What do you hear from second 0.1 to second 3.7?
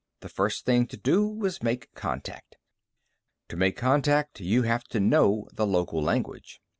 The first thing to do was make contact. To